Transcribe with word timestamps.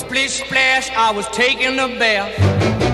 splish 0.00 0.42
splash, 0.42 0.90
I 0.96 1.12
was 1.12 1.28
taking 1.30 1.78
a 1.78 1.88
bath. 1.98 2.32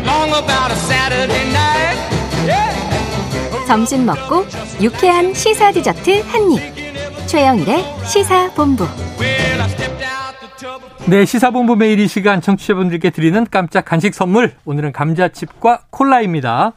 Long 0.04 0.30
about 0.30 0.70
a 0.70 0.76
Saturday 0.76 1.46
night. 1.50 1.98
Yeah. 2.44 3.66
점심 3.66 4.06
먹고 4.06 4.46
유쾌한 4.80 5.32
시사 5.34 5.72
디저트 5.72 6.22
한 6.26 6.52
입. 6.52 7.26
최영일의 7.26 7.84
시사 8.06 8.50
본부. 8.54 8.84
Well, 9.18 9.60
I 9.60 9.68
stepped 9.68 10.04
out 10.04 10.38
the 10.40 10.50
tub 10.58 10.84
of 10.84 11.10
네, 11.10 11.24
시사본부 11.24 11.76
매일 11.76 12.00
이 12.00 12.08
시간 12.08 12.40
청취자분들께 12.40 13.10
드리는 13.10 13.46
깜짝 13.50 13.84
간식 13.84 14.14
선물. 14.14 14.54
오늘은 14.64 14.92
감자칩과 14.92 15.84
콜라입니다. 15.90 16.72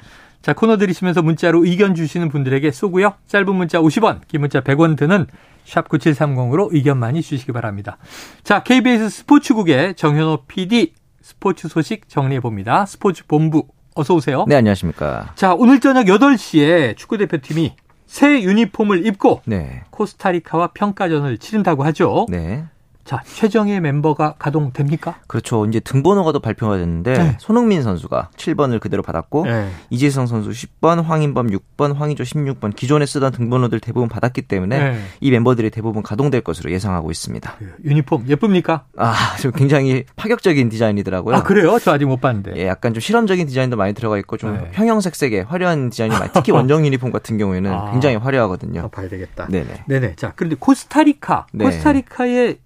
자, 0.50 0.56
코너 0.56 0.78
들이시면서 0.78 1.22
문자로 1.22 1.64
의견 1.64 1.94
주시는 1.94 2.30
분들에게 2.30 2.72
쏘고요. 2.72 3.14
짧은 3.28 3.54
문자 3.54 3.80
50원, 3.80 4.22
긴 4.28 4.42
문자 4.42 4.62
100원 4.62 4.98
드는 4.98 5.28
샵 5.64 5.88
9730으로 5.88 6.70
의견 6.72 6.98
많이 6.98 7.22
주시기 7.22 7.52
바랍니다. 7.52 8.00
자, 8.42 8.64
KBS 8.64 9.10
스포츠국의 9.10 9.94
정현호 9.94 10.46
PD 10.48 10.94
스포츠 11.22 11.68
소식 11.68 12.10
정리해 12.10 12.40
봅니다. 12.40 12.88
스포츠 12.88 13.28
본부 13.28 13.68
어서 13.94 14.16
오세요. 14.16 14.46
네, 14.48 14.56
안녕하십니까. 14.56 15.34
자, 15.36 15.54
오늘 15.54 15.80
저녁 15.80 16.06
8시에 16.06 16.98
축구 16.98 17.20
대표팀이 17.20 17.76
새 18.08 18.42
유니폼을 18.42 19.06
입고 19.06 19.44
네. 19.46 19.84
코스타리카와 19.92 20.70
평가전을 20.74 21.38
치른다고 21.38 21.84
하죠. 21.84 22.26
네. 22.28 22.66
자, 23.10 23.24
최정예 23.26 23.80
멤버가 23.80 24.36
가동됩니까? 24.38 25.16
그렇죠. 25.26 25.66
이제 25.66 25.80
등번호가 25.80 26.32
또 26.32 26.40
발표가 26.40 26.78
됐는데 26.78 27.14
네. 27.14 27.38
손흥민 27.40 27.82
선수가 27.82 28.30
7번을 28.36 28.80
그대로 28.80 29.02
받았고 29.02 29.46
네. 29.46 29.72
이재성 29.90 30.28
선수 30.28 30.52
10번, 30.52 31.02
황인범 31.02 31.48
6번, 31.48 31.96
황희조 31.96 32.24
16번 32.24 32.76
기존에 32.76 33.08
쓰던 33.08 33.32
등번호들 33.32 33.80
대부분 33.80 34.10
받았기 34.10 34.44
때문에 34.44 34.78
네. 34.78 35.00
이 35.22 35.32
멤버들이 35.32 35.72
대부분 35.72 36.04
가동될 36.04 36.42
것으로 36.42 36.72
예상하고 36.72 37.10
있습니다. 37.10 37.56
그 37.58 37.74
유니폼 37.84 38.26
예쁩니까? 38.28 38.86
아, 38.96 39.16
좀 39.42 39.54
굉장히 39.54 40.04
파격적인 40.16 40.70
디자인이더라고요. 40.70 41.36
아, 41.36 41.42
그래요? 41.42 41.80
저 41.82 41.92
아직 41.92 42.06
못 42.06 42.22
봤는데. 42.22 42.58
예, 42.58 42.68
약간 42.68 42.94
좀 42.94 43.02
실험적인 43.02 43.48
디자인도 43.48 43.76
많이 43.76 43.96
들어가 43.96 44.20
있고 44.20 44.38
좀 44.38 44.54
네. 44.54 44.70
형형색색의 44.74 45.46
화려한 45.46 45.90
디자인이 45.90 46.16
많이 46.16 46.30
특히 46.32 46.52
원정 46.52 46.86
유니폼 46.86 47.12
같은 47.12 47.40
경우에는 47.40 47.74
아. 47.74 47.92
굉장히 47.92 48.18
화려하거든요. 48.18 48.82
아, 48.82 48.88
봐야 48.90 49.10
되겠다. 49.10 49.48
네네. 49.48 49.86
네네. 49.88 50.16
자, 50.16 50.34
그런데 50.36 50.56
코스타리카. 50.60 51.48
네. 51.54 51.66
코스타리카의 51.66 52.60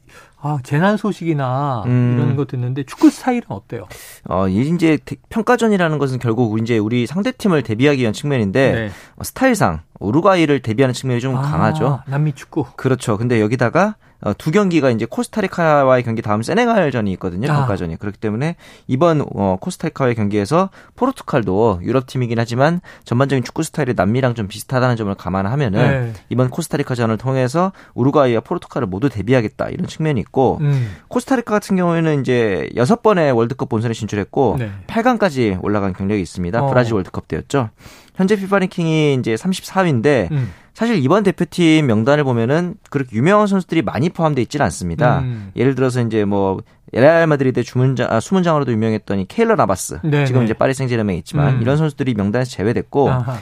아, 0.45 0.58
재난 0.61 0.97
소식이나 0.97 1.83
음. 1.86 2.17
이런 2.17 2.36
거 2.36 2.44
듣는데 2.44 2.83
축구 2.83 3.09
스타일은 3.09 3.44
어때요? 3.47 3.88
어, 4.27 4.47
이제 4.50 4.97
대- 5.05 5.16
평가전이라는 5.30 5.97
것은 5.97 6.19
결국 6.19 6.59
이제 6.61 6.77
우리 6.77 7.08
상대팀을 7.08 7.63
대비하기 7.63 8.02
위한 8.02 8.11
측면인데 8.13 8.72
네. 8.73 8.89
어, 9.16 9.23
스타일상 9.23 9.80
우루과이를 10.00 10.59
대비하는 10.61 10.94
측면이 10.94 11.22
좀 11.22 11.38
아, 11.38 11.41
강하죠. 11.41 12.02
남미 12.08 12.33
축구. 12.33 12.66
그렇죠. 12.75 13.17
근데 13.17 13.39
여기다가 13.39 13.95
어, 14.12 14.12
두 14.38 14.52
경기가 14.52 14.89
이제 14.89 15.05
코스타리카와의 15.05 16.03
경기 16.03 16.21
다음 16.21 16.41
세네갈전이 16.41 17.11
있거든요. 17.13 17.52
아. 17.52 17.59
평가전이. 17.59 17.97
그렇기 17.97 18.17
때문에 18.19 18.55
이번 18.88 19.25
어, 19.35 19.57
코스타리카와의 19.59 20.16
경기에서 20.16 20.69
포르투갈도 20.95 21.81
유럽 21.83 22.07
팀이긴 22.07 22.39
하지만 22.39 22.81
전반적인 23.03 23.44
축구 23.44 23.63
스타일이 23.63 23.94
남미랑 23.95 24.35
좀 24.35 24.47
비슷하다는 24.47 24.95
점을 24.95 25.13
감안하면은 25.13 26.05
네. 26.05 26.13
이번 26.29 26.49
코스타리카전을 26.49 27.17
통해서 27.17 27.71
우루과이와 27.95 28.41
포르투갈을 28.41 28.88
모두 28.88 29.09
대비하겠다 29.09 29.69
이런 29.69 29.88
측면이 29.88 30.19
있고 30.21 30.59
음. 30.61 30.95
코스타리카 31.07 31.51
같은 31.53 31.75
경우에는 31.75 32.21
이제 32.21 32.69
여섯 32.75 33.01
번의 33.01 33.31
월드컵 33.33 33.69
본선에 33.69 33.94
진출했고 33.94 34.55
네. 34.59 34.71
8강까지 34.88 35.63
올라간 35.63 35.94
경력이 35.94 36.21
있습니다. 36.21 36.63
어. 36.63 36.69
브라질 36.69 36.94
월드컵 36.94 37.27
때였죠. 37.27 37.69
현재 38.16 38.35
피파 38.35 38.59
랭킹이 38.59 39.16
이제 39.16 39.35
34위인데 39.35 40.31
음. 40.31 40.51
사실 40.73 40.97
이번 41.03 41.23
대표팀 41.23 41.85
명단을 41.85 42.23
보면은 42.23 42.75
그렇게 42.89 43.16
유명한 43.16 43.47
선수들이 43.47 43.83
많이 43.83 44.09
포함되어 44.09 44.41
있지는 44.41 44.63
않습니다. 44.66 45.19
음. 45.19 45.52
예를 45.55 45.75
들어서 45.75 46.02
이제 46.02 46.25
뭐 46.25 46.61
레알 46.91 47.27
마드리드 47.27 47.63
주문장 47.63 48.07
아, 48.09 48.19
수문장으로도 48.19 48.71
유명했던 48.71 49.19
이 49.19 49.25
케일러 49.27 49.55
나바스 49.55 49.99
네, 50.03 50.25
지금 50.25 50.41
네. 50.41 50.45
이제 50.45 50.53
파리 50.53 50.73
생제르맹에 50.73 51.17
있지만 51.19 51.55
음. 51.55 51.61
이런 51.61 51.77
선수들이 51.77 52.13
명단에서 52.16 52.51
제외됐고 52.51 53.09
아하. 53.09 53.38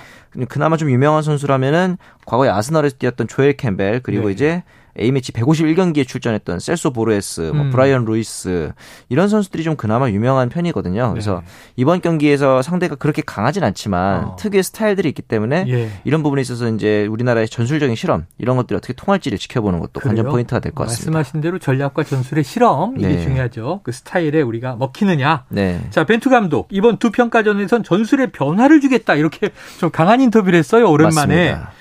그나마 0.47 0.77
좀 0.77 0.89
유명한 0.89 1.23
선수라면은 1.23 1.97
과거에 2.25 2.49
아스널에서 2.49 2.95
뛰었던 2.97 3.27
조엘 3.27 3.57
캠벨 3.57 4.01
그리고 4.03 4.27
네. 4.27 4.33
이제 4.33 4.63
A매치 4.99 5.31
151경기에 5.31 6.07
출전했던 6.07 6.59
셀소 6.59 6.91
보르헤스, 6.91 7.41
뭐 7.53 7.63
음. 7.65 7.69
브라이언 7.71 8.05
루이스 8.05 8.71
이런 9.09 9.29
선수들이 9.29 9.63
좀 9.63 9.75
그나마 9.75 10.09
유명한 10.09 10.49
편이거든요. 10.49 11.09
그래서 11.11 11.41
네. 11.45 11.51
이번 11.77 12.01
경기에서 12.01 12.61
상대가 12.61 12.95
그렇게 12.95 13.21
강하진 13.25 13.63
않지만 13.63 14.23
어. 14.23 14.35
특유의 14.37 14.63
스타일들이 14.63 15.09
있기 15.09 15.21
때문에 15.21 15.65
예. 15.67 15.89
이런 16.03 16.23
부분에 16.23 16.41
있어서 16.41 16.67
이제 16.69 17.05
우리나라의 17.07 17.47
전술적인 17.47 17.95
실험 17.95 18.25
이런 18.37 18.57
것들이 18.57 18.75
어떻게 18.77 18.93
통할지를 18.93 19.37
지켜보는 19.37 19.79
것도 19.79 19.99
관전 20.01 20.23
그래요? 20.25 20.31
포인트가 20.31 20.59
될 20.59 20.71
것 20.73 20.83
같습니다. 20.87 21.11
말씀하신 21.11 21.41
대로 21.41 21.59
전략과 21.59 22.03
전술의 22.03 22.43
실험 22.43 22.97
이게 22.97 23.07
네. 23.07 23.21
중요하죠. 23.21 23.81
그 23.83 23.91
스타일에 23.91 24.41
우리가 24.41 24.75
먹히느냐. 24.77 25.45
네. 25.49 25.81
자, 25.89 26.03
벤투 26.05 26.29
감독 26.29 26.67
이번 26.71 26.97
두 26.97 27.11
평가전에선 27.11 27.83
전술의 27.83 28.31
변화를 28.31 28.81
주겠다 28.81 29.15
이렇게 29.15 29.49
좀 29.79 29.89
강한 29.91 30.21
인터뷰를 30.21 30.57
했어요. 30.59 30.89
오랜만에. 30.89 31.51
맞습니다. 31.51 31.71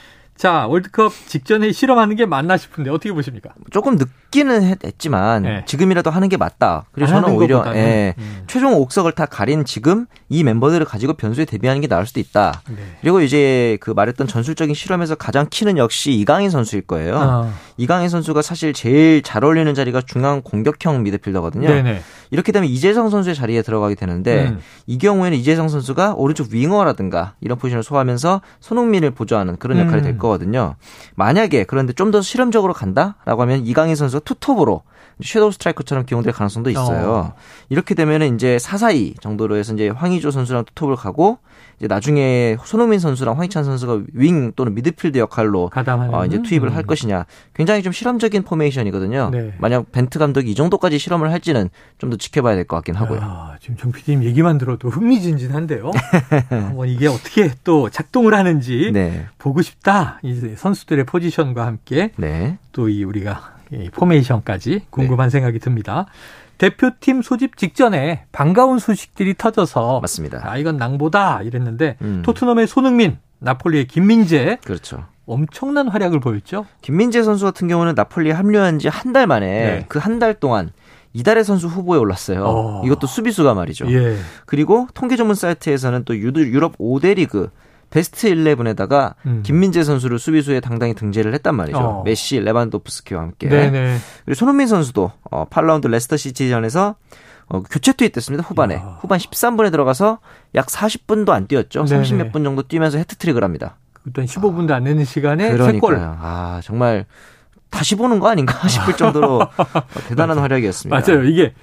자, 0.41 0.67
월드컵 0.69 1.13
직전에 1.27 1.71
실험하는 1.71 2.17
게 2.17 2.25
맞나 2.25 2.57
싶은데 2.57 2.89
어떻게 2.89 3.13
보십니까? 3.13 3.51
조금 3.71 3.97
늦기는 3.97 4.63
했- 4.63 4.83
했지만 4.83 5.43
네. 5.43 5.65
지금이라도 5.67 6.09
하는 6.11 6.31
게 6.31 6.39
맞다. 6.39 6.87
그리고 6.93 7.13
안 7.15 7.21
저는 7.23 7.37
오히려. 7.37 7.63
예, 7.75 8.15
음. 8.17 8.45
최종 8.47 8.73
옥석을 8.73 9.13
다 9.13 9.27
가린 9.27 9.67
지금 9.67 10.07
이 10.31 10.45
멤버들을 10.45 10.87
가지고 10.87 11.15
변수에 11.15 11.45
대비하는 11.45 11.81
게 11.81 11.89
나을 11.89 12.07
수도 12.07 12.21
있다. 12.21 12.63
네. 12.69 12.77
그리고 13.01 13.21
이제 13.21 13.77
그 13.81 13.91
말했던 13.91 14.29
전술적인 14.29 14.77
실험에서 14.77 15.17
가장 15.17 15.47
키는 15.51 15.77
역시 15.77 16.13
이강인 16.13 16.51
선수일 16.51 16.83
거예요. 16.83 17.19
아, 17.19 17.53
이강인 17.77 18.09
선수가 18.09 18.41
사실 18.43 18.73
제일 18.73 19.23
잘 19.23 19.45
어울리는 19.45 19.75
자리가 19.75 20.03
중앙 20.03 20.41
공격형 20.43 21.03
미드필더거든요. 21.03 21.69
네네. 21.69 22.03
이렇게 22.31 22.53
되면 22.53 22.69
이재성 22.69 23.11
선수의 23.11 23.35
자리에 23.35 23.63
들어가게 23.63 23.97
되는데 23.97 24.51
음. 24.51 24.61
이 24.87 24.99
경우에는 24.99 25.37
이재성 25.37 25.69
선수가 25.69 26.15
오른쪽 26.15 26.53
윙어라든가 26.53 27.35
이런 27.41 27.59
포지션을 27.59 27.83
소화하면서 27.83 28.41
손흥민을 28.61 29.11
보조하는 29.11 29.57
그런 29.57 29.81
역할이 29.81 30.03
음. 30.03 30.05
될 30.05 30.19
거거든요. 30.19 30.77
만약에 31.17 31.65
그런데 31.65 31.93
좀 31.93 32.11
더 32.11 32.21
실험적으로 32.23 32.73
간다라고 32.73 33.43
하면 33.43 33.65
이강인 33.65 33.95
선수가 33.95 34.25
투톱으로 34.25 34.83
섀도우 35.23 35.53
스트라이커처럼 35.53 36.07
기용될 36.07 36.33
가능성도 36.33 36.71
있어요. 36.71 37.11
어. 37.11 37.35
이렇게 37.69 37.95
되면은 37.95 38.35
이제 38.35 38.57
4사이 38.59 39.21
정도로 39.21 39.57
해서 39.57 39.75
이제 39.75 39.89
황의조 39.89 40.31
선수랑 40.31 40.65
투톱을 40.67 40.97
가고 40.97 41.39
이제 41.79 41.87
나중에 41.87 42.57
손흥민 42.65 42.99
선수랑 42.99 43.37
황희찬 43.39 43.65
선수가 43.65 44.03
윙 44.15 44.53
또는 44.55 44.75
미드필드 44.75 45.19
역할로 45.19 45.71
어, 46.13 46.27
이제 46.27 46.43
투입을 46.43 46.75
할 46.75 46.83
음. 46.85 46.87
것이냐. 46.87 47.25
굉장히 47.55 47.83
좀 47.83 47.93
실험적인 47.93 48.43
포메이션이거든요. 48.43 49.31
네. 49.33 49.55
만약 49.59 49.91
벤트 49.93 50.19
감독이 50.19 50.51
이 50.51 50.55
정도까지 50.55 50.99
실험을 50.99 51.31
할지는 51.33 51.71
좀 51.99 52.11
더 52.11 52.17
지켜봐야 52.17 52.57
될 52.57 52.65
것 52.67 52.77
같긴 52.77 52.97
하고요. 52.97 53.21
아, 53.23 53.57
지금 53.61 53.77
정 53.77 53.93
PD님 53.93 54.25
얘기만 54.25 54.59
들어도 54.59 54.89
흥미진진한데요. 54.91 55.93
한번 56.51 56.89
이게 56.89 57.07
어떻게 57.07 57.51
또 57.63 57.89
작동을 57.89 58.35
하는지 58.35 58.91
네. 58.93 59.27
보고 59.39 59.63
싶다. 59.63 60.19
이제 60.23 60.55
선수들의 60.57 61.05
포지션과 61.05 61.65
함께 61.67 62.11
네. 62.17 62.59
또이 62.73 63.05
우리가 63.05 63.55
이 63.59 63.60
포메이션까지 63.93 64.87
궁금한 64.91 65.29
네. 65.29 65.31
생각이 65.31 65.59
듭니다. 65.59 66.07
대표팀 66.59 67.23
소집 67.23 67.57
직전에 67.57 68.25
반가운 68.33 68.79
소식들이 68.79 69.35
터져서 69.37 70.01
맞습니다. 70.01 70.41
아 70.45 70.57
이건 70.59 70.77
낭보다 70.77 71.41
이랬는데 71.43 71.97
음. 72.03 72.23
토트넘의 72.25 72.67
손흥민, 72.67 73.17
나폴리의 73.39 73.87
김민재 73.87 74.59
그렇죠. 74.65 75.05
엄청난 75.27 75.89
활약을 75.89 76.21
보였죠. 76.21 76.67
김민재 76.83 77.23
선수 77.23 77.45
같은 77.47 77.69
경우는 77.69 77.95
나폴리에 77.95 78.33
합류한 78.33 78.79
지 78.79 78.89
한 78.89 79.13
달 79.13 79.27
만에 79.27 79.47
네. 79.49 79.85
그 79.89 80.04
한 80.04 80.19
달 80.19 80.35
동안 80.35 80.71
이달의 81.13 81.45
선수 81.45 81.67
후보에 81.67 81.99
올랐어요. 81.99 82.45
어. 82.45 82.83
이것도 82.85 83.07
수비수가 83.07 83.55
말이죠. 83.55 83.91
예. 83.93 84.17
그리고 84.47 84.87
통계 84.95 85.17
전문 85.17 85.35
사이트에서는 85.35 86.05
또 86.05 86.17
유- 86.17 86.33
유럽 86.37 86.77
5대 86.79 87.15
리그 87.17 87.51
베스트 87.91 88.33
11에다가 88.33 89.15
음. 89.27 89.43
김민재 89.45 89.83
선수를 89.83 90.19
수비수에 90.19 90.61
당당히 90.61 90.95
등재를 90.95 91.35
했단 91.35 91.55
말이죠. 91.55 91.79
어. 91.79 92.03
메시, 92.05 92.39
레반도프스키와 92.41 93.21
함께. 93.21 93.49
네네. 93.49 93.99
그리고 94.25 94.35
손흥민 94.35 94.67
선수도 94.69 95.13
어, 95.31 95.47
8라운드 95.49 95.89
레스터 95.89 96.17
시티전에서 96.17 96.95
어, 97.49 97.63
교체 97.65 97.93
투입됐습니다. 97.93 98.45
후반에. 98.47 98.77
야. 98.77 98.99
후반 99.01 99.19
13분에 99.19 99.73
들어가서 99.73 100.19
약 100.55 100.67
40분도 100.67 101.31
안 101.31 101.49
뛰었죠. 101.49 101.85
네네. 101.85 102.03
30몇 102.05 102.33
분 102.33 102.45
정도 102.45 102.63
뛰면서 102.63 102.99
해트트릭을 102.99 103.43
합니다. 103.43 103.77
그땐 104.05 104.25
15분도 104.25 104.71
안 104.71 104.85
되는 104.85 105.05
시간에. 105.05 105.51
그러니까요. 105.51 106.17
아, 106.21 106.61
정말 106.63 107.07
다시 107.71 107.97
보는 107.97 108.21
거 108.21 108.29
아닌가 108.29 108.55
싶을 108.69 108.97
정도로 108.97 109.41
어, 109.43 109.49
대단한 110.09 110.39
활약이었습니다. 110.39 110.97
맞아요. 111.13 111.25
이게 111.25 111.55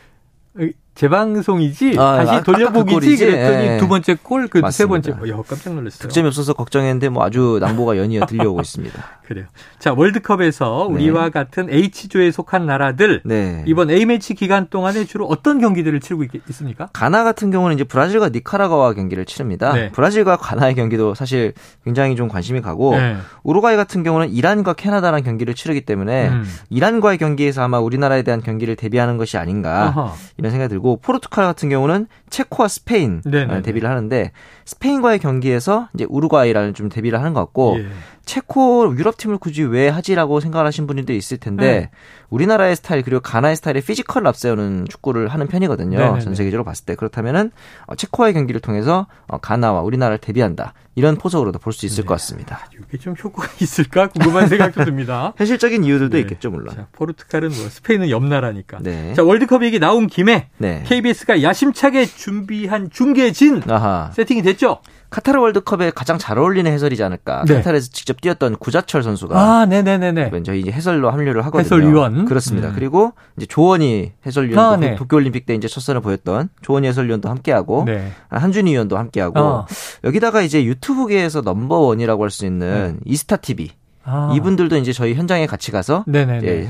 재방송이지 0.97 1.95
아, 1.99 2.17
다시 2.17 2.31
아까 2.31 2.43
돌려보기지 2.43 3.17
그? 3.17 3.25
그랬더니 3.25 3.67
예. 3.67 3.77
두 3.77 3.87
번째 3.87 4.17
골 4.21 4.47
그 4.47 4.61
세. 4.71 4.85
번째 4.85 5.11
뭐, 5.11 5.29
야, 5.29 5.35
깜짝 5.47 5.73
놀랐어요. 5.75 5.99
득점이 6.07 6.27
없어서 6.27 6.53
걱정했는데 6.53 7.09
뭐 7.09 7.23
아주 7.23 7.57
낭보가 7.61 7.97
연이어 7.97 8.25
들려오고 8.25 8.61
있습니다. 8.61 9.03
그래요. 9.27 9.45
자 9.77 9.93
월드컵에서 9.93 10.87
네. 10.89 10.95
우리와 10.95 11.29
같은 11.29 11.69
H조에 11.69 12.31
속한 12.31 12.65
나라들 12.65 13.21
네. 13.25 13.63
이번 13.67 13.91
A 13.91 14.05
매치 14.05 14.33
기간 14.33 14.67
동안에 14.69 15.03
주로 15.05 15.25
어떤 15.27 15.59
경기들을 15.59 15.99
치르고 15.99 16.23
있, 16.23 16.29
습니까 16.51 16.87
가나 16.93 17.23
같은 17.25 17.51
경우는 17.51 17.75
이제 17.75 17.83
브라질과 17.83 18.29
니카라과와 18.29 18.93
경기를 18.93 19.25
치릅니다. 19.25 19.73
네. 19.73 19.91
브라질과 19.91 20.37
가나의 20.37 20.75
경기도 20.75 21.13
사실 21.13 21.53
굉장히 21.83 22.15
좀 22.15 22.27
관심이 22.29 22.61
가고 22.61 22.95
네. 22.95 23.17
우루과이 23.43 23.75
같은 23.75 24.01
경우는 24.03 24.29
이란과 24.29 24.73
캐나다랑 24.73 25.23
경기를 25.23 25.53
치르기 25.53 25.81
때문에 25.81 26.29
음. 26.29 26.43
이란과의 26.69 27.17
경기에서 27.17 27.61
아마 27.63 27.79
우리나라에 27.79 28.23
대한 28.23 28.41
경기를 28.41 28.75
대비하는 28.77 29.17
것이 29.17 29.37
아닌가 29.37 29.87
아하. 29.87 30.13
이런 30.37 30.51
생각이 30.51 30.69
들고 30.69 30.86
포르투갈 30.95 31.45
같은 31.45 31.69
경우는 31.69 32.07
체코와 32.29 32.69
스페인 32.69 33.21
네네네. 33.25 33.53
어, 33.53 33.61
대비를 33.61 33.89
하는데 33.89 34.31
스페인과의 34.65 35.19
경기에서 35.19 35.89
이제 35.93 36.05
우루과이를 36.09 36.73
좀 36.73 36.87
대비를 36.87 37.19
하는 37.19 37.33
것 37.33 37.41
같고 37.41 37.75
예. 37.79 37.87
체코 38.27 38.93
유럽 38.95 39.17
팀을 39.17 39.37
굳이 39.39 39.63
왜 39.63 39.89
하지라고 39.89 40.39
생각하신 40.39 40.85
분들도 40.85 41.13
있을 41.13 41.37
텐데 41.37 41.65
네. 41.65 41.89
우리나라의 42.29 42.75
스타일 42.75 43.01
그리고 43.01 43.21
가나의 43.21 43.55
스타일의 43.55 43.81
피지컬을 43.81 44.27
앞세우는 44.27 44.85
축구를 44.89 45.29
하는 45.29 45.47
편이거든요. 45.47 45.97
네네네. 45.97 46.19
전 46.19 46.35
세계적으로 46.35 46.65
봤을 46.65 46.85
때 46.85 46.93
그렇다면은 46.95 47.51
어, 47.87 47.95
체코와의 47.95 48.33
경기를 48.33 48.59
통해서 48.61 49.07
어, 49.27 49.37
가나와 49.39 49.81
우리나라를 49.81 50.17
대비한다 50.19 50.73
이런 50.95 51.15
포석으로도 51.15 51.59
볼 51.59 51.71
수 51.73 51.85
있을 51.85 52.03
네. 52.03 52.07
것 52.07 52.15
같습니다. 52.15 52.67
이게 52.89 52.97
좀 52.97 53.15
효과가 53.23 53.47
있을까 53.61 54.07
궁금한 54.09 54.47
생각도 54.47 54.83
듭니다. 54.83 55.33
현실적인 55.37 55.83
이유들도 55.85 56.17
네. 56.17 56.21
있겠죠 56.21 56.49
물론. 56.51 56.75
자, 56.75 56.87
포르투갈은 56.91 57.49
뭐 57.49 57.69
스페인은 57.69 58.09
옆 58.09 58.23
나라니까. 58.25 58.79
네. 58.81 59.13
자 59.13 59.23
월드컵 59.23 59.63
얘기 59.63 59.79
나온 59.79 60.07
김에 60.07 60.49
네. 60.57 60.83
KBS가 60.85 61.41
야심차게 61.43 62.05
준비한 62.07 62.89
중계진 62.91 63.61
아하. 63.69 64.11
세팅이 64.13 64.41
됐죠? 64.41 64.79
카타르 65.09 65.39
월드컵에 65.39 65.91
가장 65.91 66.17
잘 66.17 66.37
어울리는 66.37 66.69
해설이지 66.71 67.01
않을까. 67.03 67.45
네. 67.45 67.55
카타르에서 67.55 67.89
직접 67.91 68.19
뛰었던 68.19 68.57
구자철 68.57 69.03
선수가 69.03 69.39
아, 69.39 69.65
네네네네. 69.65 70.43
저희 70.43 70.59
이제 70.59 70.71
해설로 70.71 71.09
합류를 71.11 71.45
하거든요. 71.45 71.61
해설위원. 71.63 72.25
그렇습니다. 72.25 72.69
음. 72.69 72.73
그리고 72.75 73.13
이제 73.37 73.45
조원희 73.45 74.13
해설위원 74.25 74.59
아, 74.59 74.69
도 74.71 74.77
네. 74.81 74.95
도쿄올림픽 74.95 75.45
때 75.45 75.55
이제 75.55 75.67
첫 75.67 75.81
선을 75.81 76.01
보였던 76.01 76.49
조원희 76.61 76.87
해설위원도 76.89 77.29
함께하고 77.29 77.83
네. 77.85 78.11
한준희 78.29 78.71
위원도 78.73 78.97
함께하고 78.97 79.39
어. 79.39 79.65
여기다가 80.03 80.41
이제 80.41 80.63
유튜브계에서 80.65 81.41
넘버 81.41 81.77
원이라고 81.77 82.23
할 82.23 82.29
수 82.29 82.45
있는 82.45 82.99
이스타 83.05 83.37
TV 83.37 83.71
아. 84.03 84.31
이분들도 84.35 84.75
이제 84.77 84.91
저희 84.93 85.13
현장에 85.15 85.47
같이 85.47 85.71
가서 85.71 86.03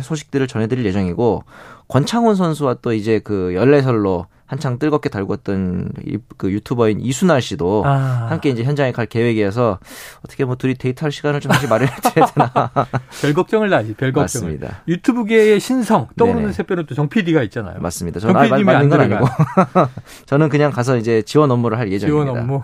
소식들을 0.02 0.48
전해드릴 0.48 0.86
예정이고 0.86 1.44
권창훈 1.88 2.36
선수와 2.36 2.76
또 2.82 2.94
이제 2.94 3.20
그 3.24 3.54
열애설로 3.56 4.26
한창 4.48 4.80
뜨겁게 4.80 5.10
달궜던 5.10 6.08
이- 6.08 6.18
그 6.38 6.52
유튜버인 6.52 7.02
이순할 7.02 7.42
씨도 7.42 7.84
아. 7.86 8.28
함께 8.30 8.50
이제 8.50 8.64
현장에 8.64 8.92
갈 8.94 9.06
계획이어서 9.06 9.78
어떻게 10.26 10.46
뭐 10.46 10.56
둘이 10.56 10.74
데이트할 10.76 11.12
시간을 11.12 11.42
좀 11.42 11.52
다시 11.52 11.68
마련해 11.68 11.92
드려야 12.02 12.26
되나 12.28 12.72
별 13.22 13.34
걱정을 13.34 13.70
나지, 13.70 13.94
별 13.94 14.14
걱정을. 14.14 14.54
맞습니다. 14.54 14.82
유튜브계의 14.88 15.60
신성, 15.60 16.08
떠오르는 16.18 16.42
네네. 16.44 16.54
새빼는 16.54 16.86
또정 16.86 17.10
PD가 17.10 17.44
있잖아요. 17.44 17.80
맞습니다. 17.82 18.20
정 18.22 18.32
저는 18.34 18.46
아, 18.54 18.58
맞는 18.58 18.70
안 18.76 18.90
건. 18.90 19.02
아니고 19.02 19.28
저는 20.26 20.50
그냥 20.50 20.72
가서 20.72 20.98
이제 20.98 21.22
지원 21.24 21.52
업무를 21.52 21.78
할 21.78 21.92
예정입니다. 21.92 22.32
지원 22.32 22.38
업무. 22.42 22.62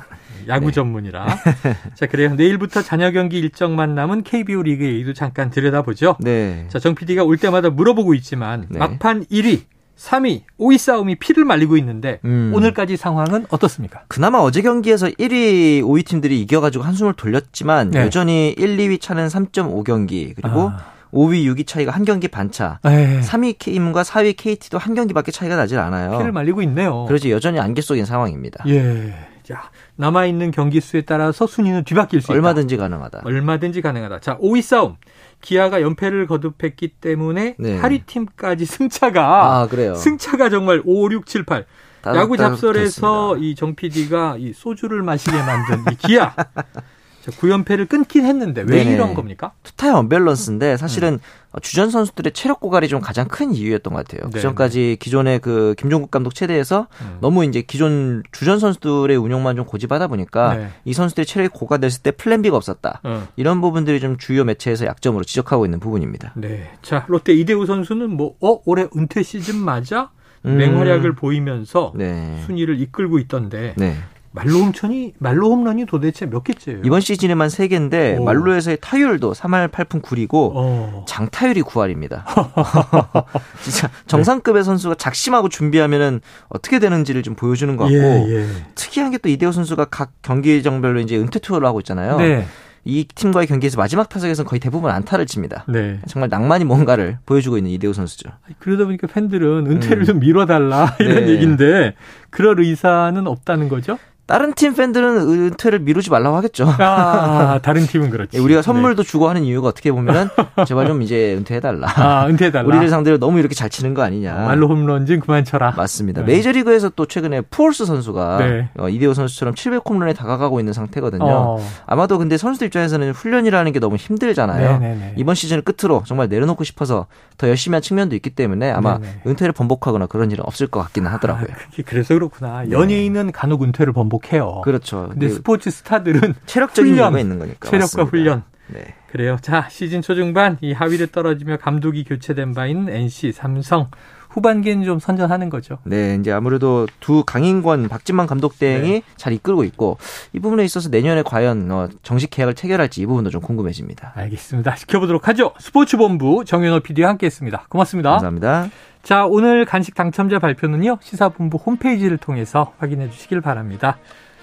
야구 0.47 0.68
네. 0.68 0.71
전문이라. 0.74 1.25
자, 1.95 2.06
그래요. 2.07 2.33
내일부터 2.35 2.81
잔여 2.81 3.12
경기 3.12 3.39
일정만 3.39 3.95
남은 3.95 4.24
KBO 4.24 4.62
리그 4.63 4.83
얘기도 4.85 5.13
잠깐 5.13 5.50
들여다보죠. 5.50 6.18
네. 6.19 6.65
자, 6.69 6.80
정 6.80 6.95
PD가 6.95 7.24
올 7.24 7.38
때마다 7.38 7.69
물어보고 7.69 8.13
있지만 8.15 8.65
네. 8.69 8.77
막판 8.80 9.25
1위, 9.25 9.62
3위, 9.98 10.42
5위 10.60 10.78
싸움이 10.78 11.16
피를 11.16 11.45
말리고 11.45 11.78
있는데 11.78 12.19
음. 12.25 12.51
오늘까지 12.54 12.98
상황은 12.98 13.45
어떻습니까? 13.50 14.04
그나마 14.07 14.40
어제 14.40 14.62
경기에서 14.62 15.07
1위, 15.07 15.81
5위 15.81 16.06
팀들이 16.06 16.42
이겨가지고 16.42 16.84
한숨을 16.84 17.13
돌렸지만 17.13 17.92
네. 17.92 18.00
여전히 18.01 18.50
1, 18.50 18.78
2위 18.78 19.00
차는 19.00 19.28
3.5 19.28 19.84
경기 19.84 20.34
그리고 20.34 20.69
아. 20.69 20.94
5위, 21.13 21.45
6위 21.45 21.68
차이가 21.68 21.92
한 21.92 22.06
경기 22.06 22.28
반 22.28 22.51
차. 22.51 22.80
에이, 22.84 23.22
3위 23.22 23.60
팀과 23.60 24.01
4위 24.01 24.36
KT도 24.36 24.80
한 24.80 24.95
경기밖에 24.95 25.31
차이가 25.31 25.56
나질 25.56 25.78
않아요. 25.78 26.18
피를 26.18 26.31
말리고 26.31 26.63
있네요. 26.63 27.06
그래서 27.07 27.30
여전히 27.30 27.60
안개 27.60 27.81
속인 27.81 28.06
상황입니다. 28.06 28.63
예. 28.68 29.13
자, 29.44 29.69
남아 29.98 30.25
있는 30.25 30.51
경기 30.51 30.80
수에 30.80 31.01
따라서 31.01 31.45
순위는 31.48 31.84
뒤바뀔 31.84 32.22
수 32.22 32.28
있다. 32.28 32.34
얼마든지 32.34 32.78
가능하다. 32.78 33.22
얼마든지 33.25 33.81
가능하다. 33.81 34.19
자, 34.19 34.38
5위 34.38 34.62
싸움. 34.62 34.95
기아가 35.42 35.81
연패를 35.81 36.28
거듭했기 36.28 36.88
때문에 37.01 37.56
네. 37.60 37.80
8위 37.81 38.06
팀까지 38.06 38.66
승차가 38.66 39.62
아, 39.62 39.68
그래요. 39.68 39.95
승차가 39.95 40.50
정말 40.50 40.81
5, 40.86 41.12
6, 41.12 41.25
7, 41.25 41.44
8. 41.44 41.66
따로- 42.01 42.18
야구 42.18 42.38
잡설에서. 42.38 43.38
이 43.38 43.56
정 43.56 43.75
PD가 43.75 44.36
이 44.40 44.54
소주를 44.54 45.04
마시게 45.04 45.36
만든 45.38 45.92
이 45.92 45.95
기아. 45.95 46.34
자, 47.24 47.31
9연패를 47.31 47.88
끊긴 47.88 48.25
했는데 48.25 48.66
왜 48.68 48.84
네네. 48.84 48.96
이런 48.96 49.14
겁니까? 49.14 49.54
투타의 49.64 49.94
언밸런스인데 49.94 50.75
사실은 50.75 51.20
주전 51.62 51.90
선수들의 51.90 52.34
체력 52.34 52.60
고갈이 52.60 52.90
좀 52.90 53.00
가장 53.00 53.30
큰 53.30 53.54
이유였던 53.54 53.94
것 53.94 54.06
같아요. 54.06 54.25
네, 54.25 54.31
그전까지 54.34 54.98
기존의 55.00 55.40
그 55.40 55.74
김종국 55.78 56.12
감독 56.12 56.36
체대에서 56.36 56.88
음. 57.02 57.18
너무 57.22 57.46
이제 57.46 57.62
기존 57.62 58.24
주전 58.34 58.60
선수들의 58.60 59.16
운용만 59.16 59.56
좀 59.56 59.66
고집하다 59.66 60.08
보니까 60.08 60.56
네. 60.56 60.70
이 60.84 60.92
선수들의 60.92 61.25
체력이 61.25 61.54
고갈됐을 61.54 62.02
때 62.04 62.12
플랜 62.12 62.42
B가 62.42 62.58
없었다. 62.58 63.00
어. 63.04 63.26
이런 63.38 63.62
부분들이 63.62 64.02
좀 64.02 64.18
주요 64.18 64.44
매체에서 64.44 64.86
약점으로 64.86 65.24
지적하고 65.24 65.64
있는 65.64 65.80
부분입니다. 65.80 66.34
네. 66.36 66.72
자, 66.81 67.06
롯데 67.08 67.34
이대호 67.34 67.66
선수는 67.66 68.10
뭐, 68.10 68.36
어, 68.42 68.60
올해 68.66 68.88
은퇴 68.98 69.24
시즌 69.24 69.58
맞아? 69.58 70.10
음. 70.46 70.58
맹활약을 70.58 71.16
보이면서 71.16 71.94
네. 71.96 72.42
순위를 72.46 72.81
이끌고 72.81 73.19
있던데 73.19 73.76
네. 73.78 73.96
말로 74.33 74.59
홈런이 74.59 75.13
말로 75.18 75.50
홈런이 75.50 75.85
도대체 75.85 76.25
몇 76.25 76.44
개째예요? 76.44 76.81
이번 76.83 77.01
시즌에만 77.01 77.50
3 77.50 77.68
개인데 77.69 78.18
오. 78.19 78.24
말로에서의 78.25 78.77
타율도 78.81 79.33
3할 79.33 79.69
8푼 79.71 80.01
9리고 80.01 80.51
어. 80.53 81.06
장타율이 81.07 81.62
9할입니다. 81.63 82.24
진짜 83.63 83.89
정상급의 84.07 84.63
선수가 84.63 84.95
작심하고 84.95 85.50
준비하면은 85.50 86.21
어떻게 86.50 86.80
되는지를 86.80 87.24
좀 87.24 87.35
보여주는 87.35 87.75
것 87.77 87.85
같고 87.85 87.97
예, 87.97 88.25
예. 88.30 88.45
특이한 88.75 89.12
게 89.12 89.18
또 89.24 89.30
이대호 89.30 89.53
선수가 89.53 89.85
각 89.85 90.12
경기정별로 90.21 91.00
이제 91.00 91.18
은퇴 91.18 91.39
투어를 91.39 91.65
하고 91.65 91.80
있잖아요. 91.80 92.18
네. 92.18 92.45
이 92.85 93.07
팀과의 93.15 93.47
경기에서 93.47 93.77
마지막 93.77 94.09
타석에서는 94.09 94.45
거의 94.45 94.59
대부분 94.59 94.91
안타를 94.91 95.25
칩니다. 95.25 95.63
네. 95.69 96.01
정말 96.07 96.27
낭만이 96.30 96.65
뭔가를 96.65 97.19
보여주고 97.25 97.57
있는 97.57 97.71
이대호 97.71 97.94
선수죠. 97.94 98.30
그러다 98.59 98.83
보니까 98.83 99.07
팬들은 99.07 99.68
은퇴를 99.71 100.00
음. 100.00 100.06
좀 100.06 100.19
미뤄달라 100.19 100.97
이런 101.00 101.25
네. 101.25 101.31
얘기인데 101.31 101.95
그럴 102.30 102.59
의사는 102.59 103.25
없다는 103.25 103.69
거죠? 103.69 103.97
다른 104.25 104.54
팀 104.54 104.74
팬들은 104.74 105.18
은퇴를 105.18 105.80
미루지 105.80 106.10
말라고 106.10 106.38
하겠죠. 106.38 106.74
아, 106.80 107.60
다른 107.62 107.86
팀은 107.86 108.10
그렇지. 108.10 108.38
예, 108.38 108.42
우리가 108.42 108.62
선물도 108.62 109.04
주고 109.04 109.28
하는 109.28 109.44
이유가 109.44 109.68
어떻게 109.68 109.92
보면은 109.92 110.30
제발 110.66 110.88
좀 110.88 111.02
이제 111.02 111.36
은퇴해달라. 111.36 111.88
네. 111.88 112.02
아, 112.02 112.25
은퇴해달라. 112.28 112.66
우리를 112.68 112.88
상대로 112.88 113.18
너무 113.18 113.40
이렇게 113.40 113.54
잘 113.54 113.70
치는 113.70 113.94
거 113.94 114.02
아니냐. 114.02 114.34
말로 114.34 114.70
홈런 114.70 115.06
좀 115.06 115.20
그만 115.20 115.44
쳐라. 115.44 115.74
맞습니다. 115.75 116.22
네. 116.22 116.28
메이저리그에서 116.28 116.90
또 116.96 117.06
최근에 117.06 117.42
푸얼스 117.42 117.86
선수가 117.86 118.38
네. 118.38 118.70
어, 118.78 118.88
이대호 118.88 119.14
선수처럼 119.14 119.56
700홈런에 119.56 120.16
다가가고 120.16 120.60
있는 120.60 120.72
상태거든요. 120.72 121.26
어. 121.26 121.60
아마도 121.86 122.18
근데 122.18 122.38
선수들 122.38 122.68
입장에서는 122.68 123.12
훈련이라는 123.12 123.72
게 123.74 123.80
너무 123.80 123.98
힘들잖아요. 123.98 124.80
네네네. 124.80 125.14
이번 125.18 125.36
시즌을 125.36 125.64
끝으로 125.64 126.02
정말 126.06 126.30
내려놓고 126.30 126.64
싶어서 126.64 127.08
더 127.38 127.50
열심히 127.50 127.76
한 127.76 127.81
측면도 127.81 128.16
있기 128.16 128.30
때문에 128.30 128.72
아마 128.72 129.00
네네. 129.00 129.22
은퇴를 129.28 129.52
번복하거나 129.52 130.06
그런 130.06 130.31
일은 130.31 130.46
없을 130.48 130.68
것 130.68 130.81
같기는 130.81 131.12
하더라고요. 131.12 131.48
아, 131.52 131.81
그래서 131.86 132.14
그렇구나. 132.14 132.69
연예인은 132.71 133.33
간혹 133.33 133.64
은퇴를 133.64 133.92
번복 133.92 134.13
해요. 134.32 134.62
그렇죠. 134.64 135.10
근데 135.12 135.28
그 135.28 135.36
스포츠 135.36 135.72
스타들은 135.72 136.36
체력적인 136.46 136.94
훈련, 136.94 137.18
있는 137.18 137.40
거니까. 137.40 137.70
체력과 137.70 138.04
맞습니다. 138.04 138.10
훈련. 138.10 138.44
네. 138.68 138.96
그래요. 139.12 139.38
자, 139.42 139.68
시즌 139.70 140.02
초중반 140.02 140.58
이 140.62 140.74
하위를 140.74 141.08
떨어지며 141.08 141.58
감독이 141.58 142.04
교체된 142.04 142.54
바 142.54 142.66
있는 142.66 142.90
NC, 142.94 143.32
삼성. 143.32 143.90
후반기엔 144.34 144.84
좀 144.84 145.00
선전하는 145.00 145.50
거죠. 145.50 145.78
네, 145.84 146.18
이제 146.20 146.32
아무래도 146.32 146.88
두 147.00 147.24
강인권, 147.24 147.88
박진만 147.88 148.26
감독 148.26 148.58
대행이 148.58 148.92
네. 148.92 149.02
잘 149.16 149.32
이끌고 149.34 149.64
있고 149.66 149.98
이 150.34 150.40
부분에 150.40 150.64
있어서 150.66 150.90
내년에 150.90 151.22
과연 151.22 151.70
어, 151.72 151.88
정식 152.02 152.32
계약을 152.32 152.56
체결할지 152.56 153.02
이 153.02 153.06
부분도 153.06 153.30
좀 153.30 153.42
궁금해집니다. 153.42 154.14
알겠습니다. 154.16 154.76
지켜보도록 154.76 155.28
하죠. 155.28 155.54
스포츠본부 155.60 156.46
정현호 156.46 156.80
PD와 156.80 157.10
함께했습니다. 157.10 157.68
고맙습니다. 157.70 158.10
감사합니다. 158.10 158.70
자, 159.04 159.26
오늘 159.26 159.66
간식 159.66 159.95
당첨자 159.95 160.40
발표는요. 160.40 160.98
시사본부 161.02 161.57
홈페이지를 161.57 162.18
통해서 162.18 162.74
확인해 162.80 163.10
주시길 163.10 163.42
바랍니다. 163.42 163.98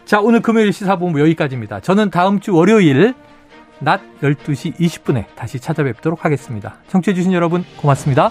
자, 0.04 0.20
오늘 0.20 0.40
금요일 0.40 0.72
시사본부 0.72 1.18
여기까지입니다. 1.20 1.80
저는 1.80 2.10
다음 2.10 2.40
주 2.40 2.54
월요일 2.54 3.14
낮 3.78 4.02
12시 4.20 4.76
20분에 4.76 5.24
다시 5.34 5.58
찾아뵙도록 5.58 6.26
하겠습니다. 6.26 6.76
청취해 6.88 7.14
주신 7.14 7.32
여러분 7.32 7.64
고맙습니다. 7.78 8.30